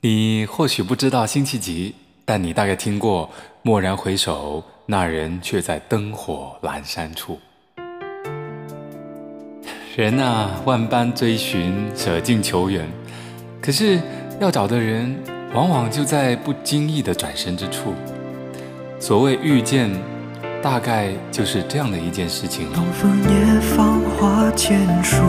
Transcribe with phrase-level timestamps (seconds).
[0.00, 1.92] 你或许不知道辛弃疾，
[2.24, 3.28] 但你大概听过
[3.66, 7.36] “蓦然回首，那人却在灯火阑珊处”。
[9.96, 12.88] 人啊，万般追寻，舍近求远，
[13.60, 13.98] 可是
[14.38, 15.16] 要找的人，
[15.52, 17.92] 往往就在不经意的转身之处。
[19.00, 19.90] 所谓遇见，
[20.62, 22.72] 大概就是这样的一件事情。
[22.72, 25.24] 东风夜放花千树，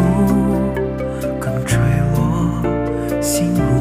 [1.40, 1.80] 更垂
[2.14, 3.79] 落，心如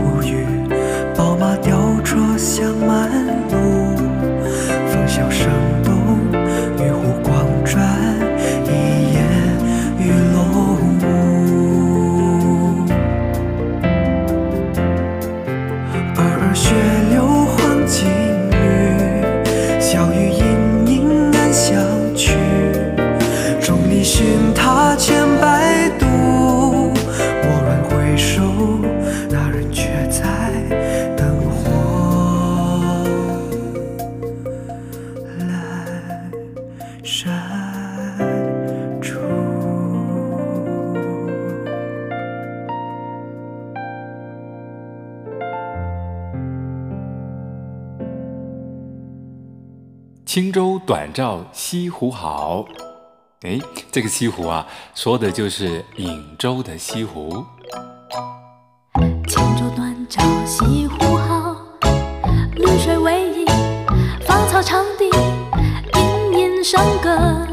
[50.38, 52.64] 轻舟短棹西湖好，
[53.42, 53.58] 哎，
[53.90, 54.64] 这个西湖啊，
[54.94, 57.44] 说的就是颍州的西湖。
[59.26, 61.56] 轻舟短棹西湖好，
[62.54, 63.46] 绿水逶迤，
[64.24, 65.06] 芳草长堤，
[65.98, 67.44] 隐隐笙歌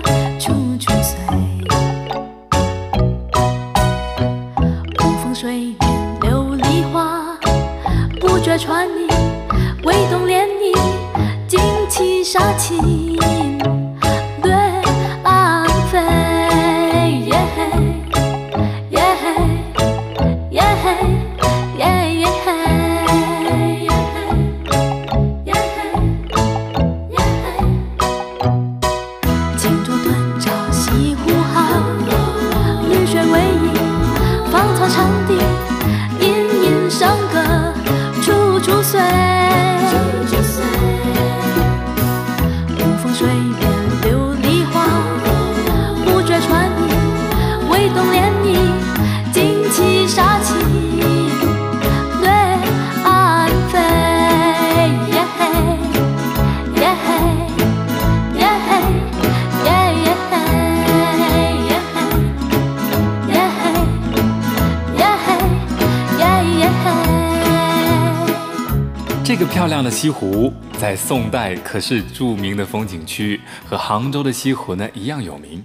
[69.56, 75.64] 漂亮的西湖，在宋代可是著名的风景区，和杭州的西湖呢一样有名。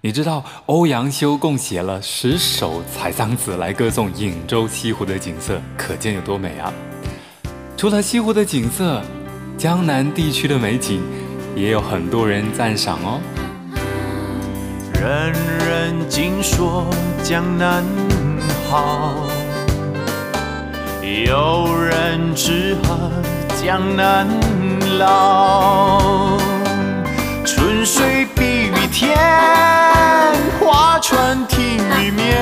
[0.00, 6.72] 你知道欧阳修共写了十首采桑词来歌颂颍州西湖的景色，可见有多美啊！
[7.76, 9.00] 除了西湖的景色，
[9.56, 11.00] 江南地区的美景
[11.54, 13.20] 也有很多人赞赏哦。
[14.94, 15.32] 人
[15.68, 16.84] 人尽说
[17.22, 17.84] 江南
[18.68, 19.14] 好，
[21.10, 22.98] 有人只恨。
[23.62, 24.26] 江南
[24.98, 26.38] 老，
[27.44, 29.16] 春水碧于天，
[30.58, 32.36] 画船听雨眠。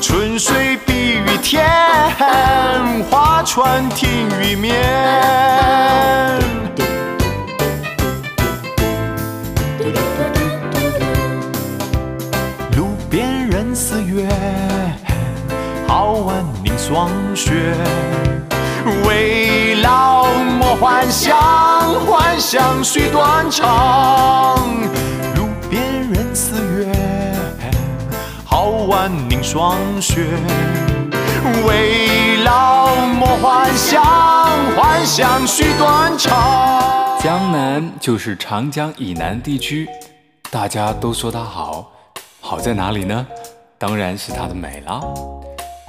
[0.00, 1.64] 春水碧于天，
[3.10, 4.74] 画船听雨眠。
[17.40, 17.74] 雪。
[19.06, 20.26] 未老
[20.58, 21.38] 莫幻想，
[22.04, 24.58] 幻想须断肠。
[25.36, 26.92] 路边人似月，
[28.44, 30.26] 好玩凝霜雪。
[31.66, 34.04] 未老莫幻想，
[34.76, 37.18] 幻想须断肠。
[37.22, 39.88] 江南就是长江以南地区，
[40.50, 41.90] 大家都说它好，
[42.42, 43.26] 好在哪里呢？
[43.78, 45.00] 当然是它的美了。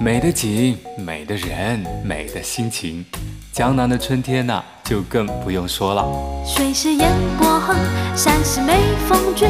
[0.02, 3.06] 美的景，美的人，美的心情，
[3.52, 6.04] 江南的春天呢、就更不用说了。
[6.44, 7.76] 水是烟波横，
[8.16, 9.46] 山是眉峰聚，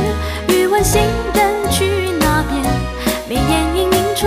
[0.49, 1.01] 欲问行
[1.33, 2.63] 人去哪边？
[3.27, 4.27] 眉眼盈盈处。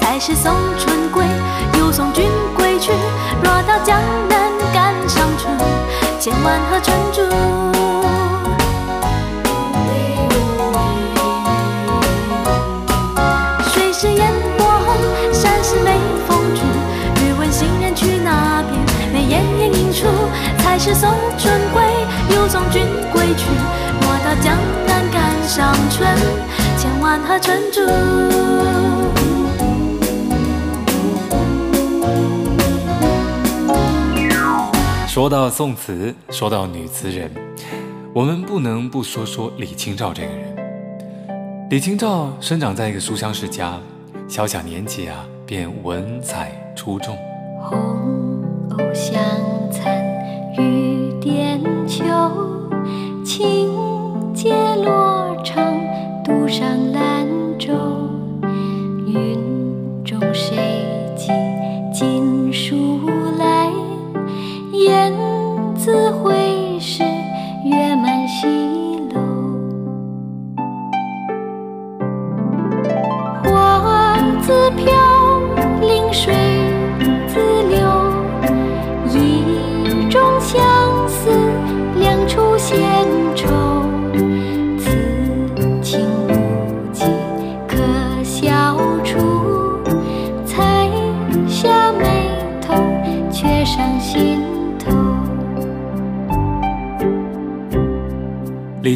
[0.00, 1.22] 才是送春归，
[1.78, 2.24] 又送君
[2.56, 2.92] 归去。
[3.42, 5.54] 若到江南赶上春，
[6.18, 7.25] 千万和春住。
[22.48, 22.82] 送君
[23.12, 23.46] 归去。
[24.00, 24.56] 莫道江
[24.86, 26.08] 南赶上春。
[26.78, 27.80] 千万和春住。
[35.08, 37.30] 说到宋词，说到女词人，
[38.12, 40.54] 我们不能不说说李清照这个人。
[41.70, 43.80] 李清照生长在一个书香世家，
[44.28, 47.16] 小小年纪啊，便文采出众。
[47.62, 47.78] 红
[48.72, 49.18] 藕香
[49.72, 50.04] 残
[50.58, 50.95] 玉簟秋，
[53.36, 53.68] 轻
[54.32, 55.54] 解罗裳，
[56.24, 57.15] 独上兰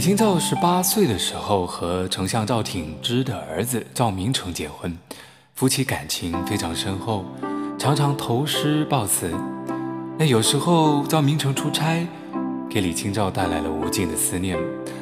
[0.00, 4.97] 李清照十八岁的时候和丞相赵挺之的儿子赵明诚结婚，
[5.55, 7.23] 夫妻感情非常深厚，
[7.79, 9.31] 常常投诗报词。
[10.17, 12.08] 那有时候赵明诚出差，
[12.70, 14.56] 给李清照带来了无尽的思念，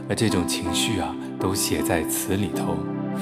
[0.08, 2.76] 而这种情绪啊，都写在词里头。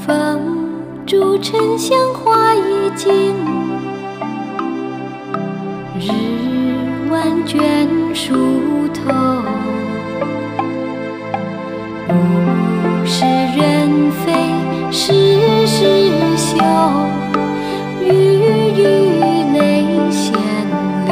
[0.06, 0.70] 风
[1.06, 3.34] 住沉香花已尽，
[6.00, 9.55] 日晚倦梳头。
[12.08, 12.12] 物
[13.04, 14.32] 是人非
[14.92, 16.56] 事事休，
[18.02, 18.06] 欲
[18.76, 18.82] 语
[19.52, 20.32] 泪先
[21.06, 21.08] 流。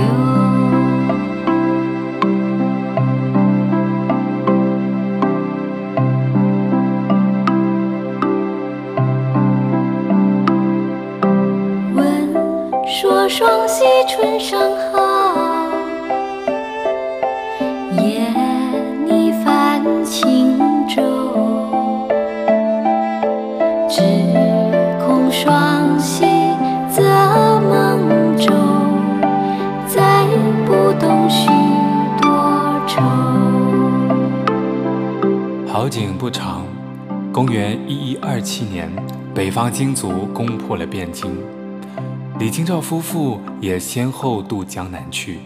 [11.94, 11.98] 闻
[12.86, 14.60] 说双溪春上
[35.84, 36.64] 好景不长，
[37.30, 38.90] 公元一一二七年，
[39.34, 41.30] 北方金族攻破了汴京。
[42.38, 45.40] 李清照夫妇也先后渡江南去，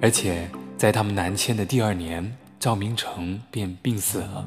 [0.00, 4.46] 而且在他们南迁的第二年，赵明诚便病死了。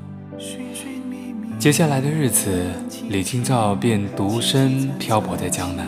[1.59, 2.71] 接下来的日子，
[3.09, 5.85] 李清照便独身漂泊在江南，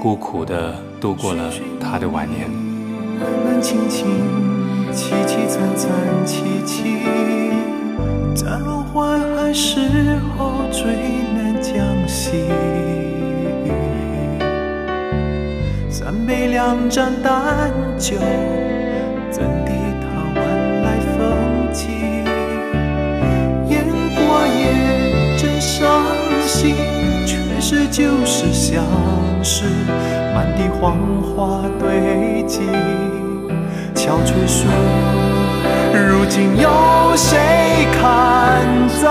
[0.00, 2.48] 孤苦地度过了他的晚年。
[3.60, 3.76] 凄
[5.26, 5.90] 凄惨惨
[6.24, 6.84] 戚戚，
[8.36, 9.80] 在落花还时
[10.36, 10.84] 候最
[11.34, 11.72] 难将
[12.06, 12.32] 息。
[15.88, 18.14] 三杯两盏淡酒，
[19.30, 19.72] 怎敌
[20.02, 20.06] 他
[20.38, 21.88] 晚来风急？
[23.70, 23.82] 雁
[24.14, 26.04] 过也真伤
[26.46, 26.74] 心，
[27.24, 28.84] 却是旧时相
[29.42, 29.64] 识，
[30.34, 32.60] 满地黄花堆积，
[33.94, 34.70] 憔悴说，
[36.26, 36.68] 如今有
[37.16, 38.66] 谁看
[39.00, 39.06] 在？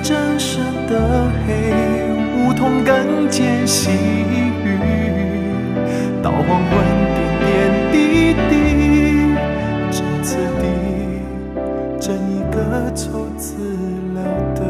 [0.00, 1.72] 正深的黑，
[2.38, 3.90] 梧桐更见细
[4.64, 4.78] 雨，
[6.22, 6.78] 到黄昏
[7.14, 7.46] 点点
[7.92, 8.54] 滴滴，
[9.90, 10.64] 这次第，
[12.00, 12.56] 怎一个
[12.94, 13.56] 凑字
[14.14, 14.18] 了
[14.54, 14.60] 得？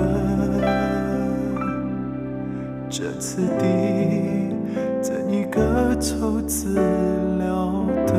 [2.90, 4.47] 这次第，怎一
[6.08, 8.14] 凑字了得？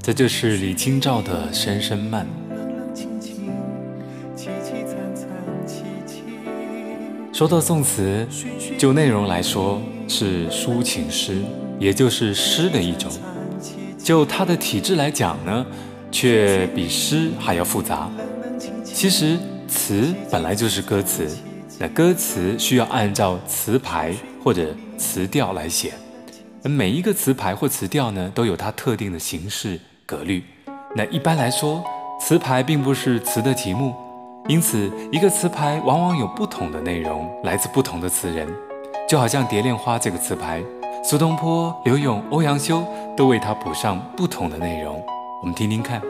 [0.00, 2.24] 这就是李清照的《声声慢》。
[7.32, 8.24] 说到宋词，
[8.78, 11.42] 就内容来说是抒情诗，
[11.80, 13.10] 也就是诗的一种；
[13.98, 15.66] 就它的体制来讲呢，
[16.12, 18.08] 却比诗还要复杂。
[18.84, 21.26] 其实词本来就是歌词，
[21.78, 25.92] 那歌词需要按照词牌或者词调来写，
[26.62, 30.44] 而每一个词牌或词调呢，都有它特定的形式格律。
[30.94, 31.82] 那一般来说，
[32.20, 33.94] 词牌并不是词的题目。
[34.48, 38.46] 因此，一个词牌往往有不同的内容，来自不同的词人，
[39.08, 40.60] 就好像《蝶恋花》这个词牌，
[41.04, 42.84] 苏东坡、柳永、欧阳修
[43.16, 45.00] 都为它补上不同的内容。
[45.40, 46.00] 我们听听看。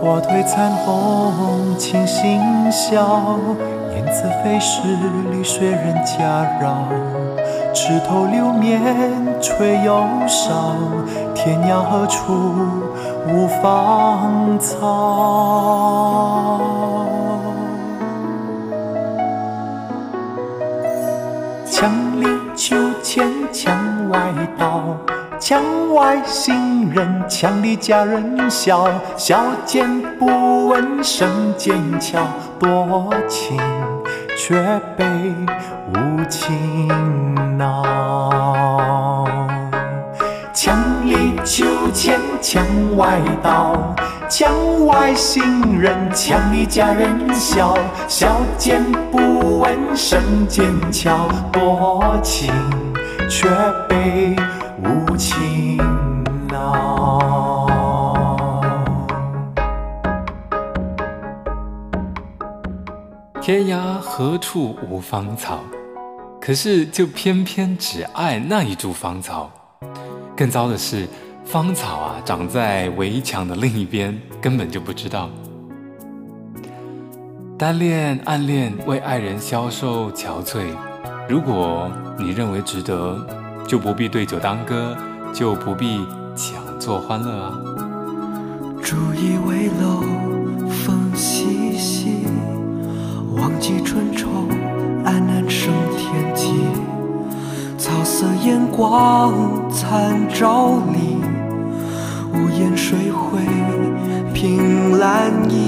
[0.00, 3.38] 花褪残红，青心笑，
[4.14, 4.80] 子飞时，
[5.32, 6.86] 绿水人家绕。
[7.74, 8.80] 枝头流年，
[9.42, 10.76] 吹又少，
[11.34, 12.32] 天涯何处
[13.26, 16.60] 无芳草？
[21.66, 21.90] 墙
[22.20, 24.96] 里秋千墙外道，
[25.44, 28.88] 墙外行人，墙里佳人笑。
[29.14, 32.18] 笑间不闻声渐悄，
[32.58, 33.58] 多情
[34.38, 34.56] 却
[34.96, 35.04] 被
[35.92, 36.88] 无情
[37.58, 39.26] 恼。
[40.54, 42.64] 墙里秋千墙
[42.96, 43.94] 外道，
[44.30, 44.50] 墙
[44.86, 47.76] 外行人，墙里佳人笑。
[48.08, 48.82] 笑间
[49.12, 52.50] 不闻声渐悄，多情
[53.28, 53.46] 却
[53.86, 54.34] 被
[54.84, 55.76] 无情
[56.48, 57.66] 恼。
[63.40, 65.60] 天涯何处无芳草？
[66.40, 69.50] 可是就偏偏只爱那一株芳草。
[70.36, 71.08] 更糟的是，
[71.44, 75.30] 芳草啊，长在围墙的另一边，根本就不知道。
[77.56, 80.64] 单恋、暗恋，为爱人消瘦憔悴。
[81.28, 83.26] 如果你认为值得，
[83.66, 84.96] 就不必对酒当歌，
[85.32, 86.06] 就不必
[86.36, 87.52] 强作欢乐啊。
[88.82, 90.02] 竹倚危楼，
[90.68, 92.26] 风细细。
[93.36, 94.28] 忘记春愁，
[95.04, 96.52] 黯然生天际。
[97.76, 99.32] 草色烟光
[99.70, 101.16] 残照里，
[102.32, 103.40] 屋檐水灰
[104.32, 105.63] 凭栏倚。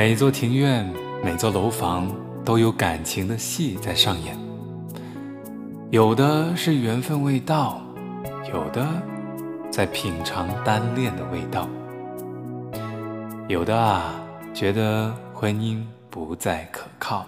[0.00, 0.90] 每座庭院，
[1.22, 2.10] 每座楼房，
[2.42, 4.34] 都有感情的戏在上演。
[5.90, 7.82] 有的是缘分未到，
[8.50, 8.88] 有的
[9.70, 11.68] 在品尝单恋的味道，
[13.46, 14.14] 有的啊，
[14.54, 17.26] 觉得婚姻不再可靠。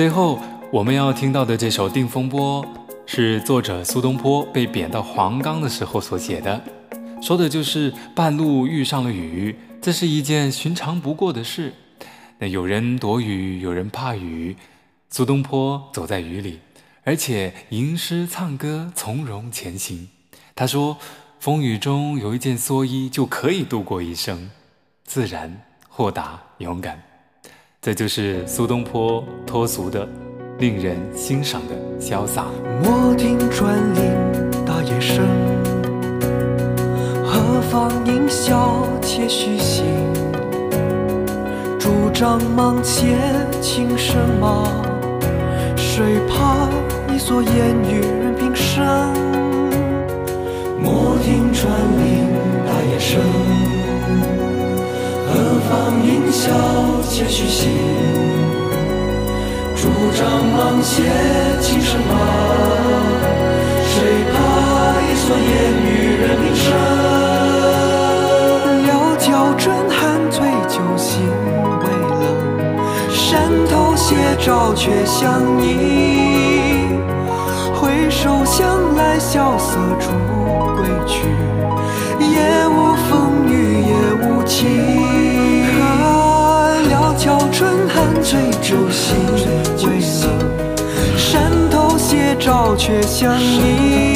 [0.00, 0.40] 最后，
[0.72, 2.64] 我们要听到的这首《定风波》，
[3.04, 6.58] 是作者苏东坡被贬到黄冈的时候所写的，
[7.20, 11.74] 说的就是半路遇上了雨，这是一件寻常不过的事。
[12.38, 14.56] 那有人躲雨，有人怕雨，
[15.10, 16.60] 苏东坡走在雨里，
[17.04, 20.08] 而且吟诗唱歌，从容前行。
[20.54, 20.96] 他说
[21.38, 24.50] ：“风雨中有一件蓑衣就可以度过一生，
[25.04, 27.02] 自然、豁达、勇敢。”
[27.82, 30.06] 这就是苏东坡脱俗的、
[30.58, 32.44] 令人欣赏的潇洒。
[32.84, 34.02] 莫听转铃
[34.66, 35.24] 打夜声，
[37.24, 39.86] 何妨吟啸且徐行。
[41.78, 43.16] 竹杖芒鞋
[43.62, 44.62] 轻胜马，
[45.74, 46.68] 谁怕
[47.10, 48.84] 一蓑烟雨任平生。
[50.82, 52.28] 莫听转铃
[52.66, 53.79] 打夜声。
[55.68, 56.50] 方吟啸
[57.08, 57.70] 且徐行
[59.76, 61.02] 竹杖芒鞋
[61.60, 62.14] 轻胜马
[63.84, 64.36] 谁怕
[65.02, 65.50] 一蓑烟
[65.84, 65.88] 雨
[66.20, 66.66] 任平生
[68.86, 68.88] 料
[69.18, 69.98] 峭春寒
[70.30, 70.38] 醉
[70.68, 71.10] 酒醒
[71.80, 71.84] 未
[72.20, 72.22] 冷
[73.10, 77.00] 山头斜照却相迎
[77.74, 80.10] 回首向来萧瑟处
[80.76, 81.28] 归去
[82.20, 83.92] 也无风雨也
[84.28, 85.29] 无晴。
[88.70, 89.16] 初心
[89.84, 90.28] 未死
[91.16, 94.09] 山头斜照却相迎